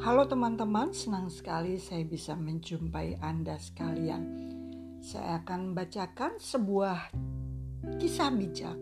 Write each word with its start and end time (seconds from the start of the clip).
Halo 0.00 0.24
teman-teman, 0.24 0.96
senang 0.96 1.28
sekali 1.28 1.76
saya 1.76 2.08
bisa 2.08 2.32
menjumpai 2.32 3.20
Anda 3.20 3.60
sekalian. 3.60 4.32
Saya 4.96 5.44
akan 5.44 5.76
bacakan 5.76 6.40
sebuah 6.40 7.12
kisah 8.00 8.32
bijak 8.32 8.80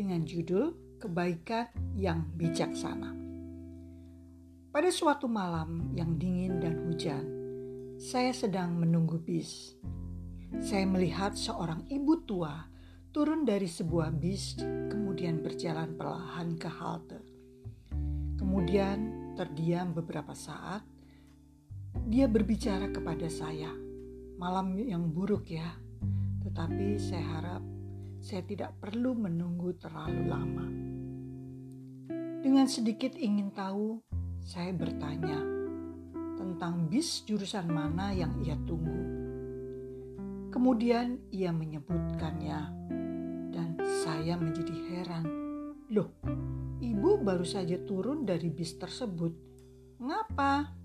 dengan 0.00 0.24
judul 0.24 0.96
Kebaikan 0.96 1.68
yang 1.92 2.24
Bijaksana. 2.40 3.12
Pada 4.72 4.88
suatu 4.88 5.28
malam 5.28 5.92
yang 5.92 6.16
dingin 6.16 6.56
dan 6.56 6.88
hujan, 6.88 7.24
saya 8.00 8.32
sedang 8.32 8.80
menunggu 8.80 9.20
bis. 9.20 9.76
Saya 10.64 10.88
melihat 10.88 11.36
seorang 11.36 11.84
ibu 11.92 12.24
tua 12.24 12.64
turun 13.12 13.44
dari 13.44 13.68
sebuah 13.68 14.08
bis, 14.08 14.56
kemudian 14.88 15.44
berjalan 15.44 15.92
perlahan 16.00 16.56
ke 16.56 16.68
halte. 16.72 17.20
Kemudian 18.40 19.25
Terdiam 19.36 19.92
beberapa 19.92 20.32
saat, 20.32 20.80
dia 22.08 22.24
berbicara 22.24 22.88
kepada 22.88 23.28
saya. 23.28 23.68
Malam 24.40 24.80
yang 24.80 25.12
buruk 25.12 25.52
ya, 25.52 25.76
tetapi 26.40 26.96
saya 26.96 27.24
harap 27.36 27.62
saya 28.24 28.42
tidak 28.42 28.74
perlu 28.80 29.12
menunggu 29.12 29.76
terlalu 29.76 30.22
lama. 30.24 30.66
Dengan 32.40 32.64
sedikit 32.64 33.12
ingin 33.12 33.52
tahu, 33.52 34.00
saya 34.40 34.72
bertanya 34.72 35.36
tentang 36.40 36.88
bis 36.88 37.22
jurusan 37.28 37.68
mana 37.68 38.16
yang 38.16 38.34
ia 38.40 38.56
tunggu. 38.64 39.04
Kemudian 40.48 41.20
ia 41.28 41.52
menyebutkannya 41.52 42.60
dan 43.52 43.76
saya 44.00 44.40
menjadi 44.40 44.74
heran. 44.90 45.45
Loh, 45.86 46.10
Ibu 46.76 47.24
baru 47.24 47.46
saja 47.46 47.80
turun 47.88 48.28
dari 48.28 48.52
bis 48.52 48.76
tersebut. 48.76 49.32
Mengapa? 49.96 50.76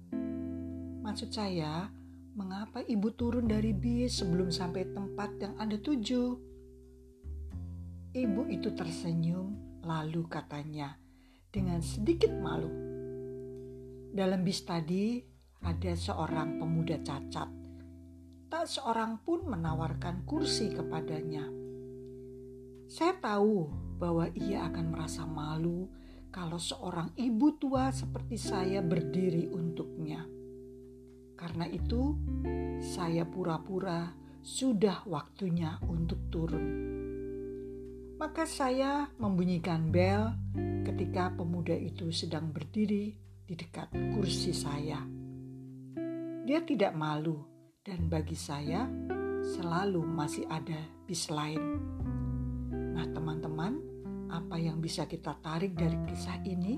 Maksud 1.04 1.36
saya, 1.36 1.92
mengapa 2.32 2.80
ibu 2.88 3.12
turun 3.12 3.44
dari 3.44 3.76
bis 3.76 4.24
sebelum 4.24 4.48
sampai 4.56 4.88
tempat 4.88 5.36
yang 5.44 5.54
Anda 5.60 5.76
tuju? 5.84 6.24
Ibu 8.16 8.42
itu 8.48 8.72
tersenyum, 8.72 9.82
lalu 9.84 10.24
katanya 10.32 10.96
dengan 11.52 11.84
sedikit 11.84 12.32
malu. 12.32 12.72
Dalam 14.16 14.48
bis 14.48 14.64
tadi 14.64 15.20
ada 15.60 15.92
seorang 15.92 16.56
pemuda 16.56 17.04
cacat. 17.04 17.50
Tak 18.48 18.64
seorang 18.64 19.20
pun 19.28 19.44
menawarkan 19.44 20.24
kursi 20.24 20.72
kepadanya. 20.72 21.44
Saya 22.88 23.16
tahu 23.20 23.91
bahwa 24.02 24.26
ia 24.34 24.66
akan 24.66 24.98
merasa 24.98 25.30
malu 25.30 25.86
kalau 26.34 26.58
seorang 26.58 27.14
ibu 27.22 27.54
tua 27.62 27.94
seperti 27.94 28.42
saya 28.42 28.82
berdiri 28.82 29.46
untuknya. 29.54 30.26
Karena 31.38 31.70
itu, 31.70 32.18
saya 32.82 33.30
pura-pura 33.30 34.10
sudah 34.42 35.06
waktunya 35.06 35.78
untuk 35.86 36.18
turun. 36.34 36.66
Maka 38.18 38.46
saya 38.46 39.10
membunyikan 39.18 39.94
bel 39.94 40.34
ketika 40.86 41.34
pemuda 41.34 41.74
itu 41.74 42.10
sedang 42.10 42.50
berdiri 42.50 43.14
di 43.46 43.54
dekat 43.54 43.94
kursi 44.14 44.54
saya. 44.54 45.02
Dia 46.42 46.62
tidak 46.66 46.94
malu, 46.98 47.42
dan 47.82 48.06
bagi 48.10 48.38
saya 48.38 48.86
selalu 49.42 50.06
masih 50.06 50.46
ada 50.50 50.78
bis 51.10 51.30
lain. 51.34 51.62
Yang 54.62 54.78
bisa 54.78 55.04
kita 55.10 55.42
tarik 55.42 55.74
dari 55.74 55.98
kisah 56.06 56.38
ini? 56.46 56.78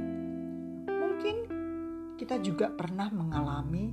Mungkin 0.87 1.35
kita 2.15 2.39
juga 2.39 2.71
pernah 2.71 3.11
mengalami 3.11 3.91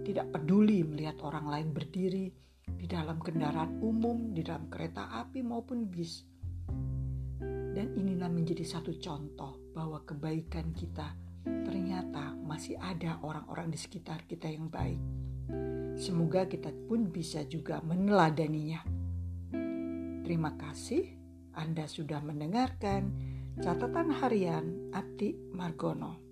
tidak 0.00 0.32
peduli 0.32 0.80
melihat 0.80 1.20
orang 1.20 1.44
lain 1.44 1.68
berdiri 1.76 2.32
di 2.64 2.86
dalam 2.88 3.20
kendaraan 3.20 3.84
umum, 3.84 4.32
di 4.32 4.40
dalam 4.40 4.72
kereta 4.72 5.12
api 5.12 5.44
maupun 5.44 5.84
bis. 5.92 6.24
Dan 7.72 7.92
inilah 8.00 8.32
menjadi 8.32 8.64
satu 8.64 8.96
contoh 8.96 9.60
bahwa 9.76 10.00
kebaikan 10.08 10.72
kita 10.72 11.12
ternyata 11.44 12.32
masih 12.32 12.80
ada 12.80 13.20
orang-orang 13.20 13.68
di 13.68 13.76
sekitar 13.76 14.24
kita 14.24 14.48
yang 14.48 14.72
baik. 14.72 15.00
Semoga 16.00 16.48
kita 16.48 16.72
pun 16.88 17.12
bisa 17.12 17.44
juga 17.44 17.84
meneladaninya. 17.84 18.80
Terima 20.24 20.56
kasih. 20.56 21.21
Anda 21.52 21.84
sudah 21.84 22.24
mendengarkan 22.24 23.12
catatan 23.60 24.08
harian 24.16 24.92
Abdi 24.96 25.36
Margono. 25.52 26.31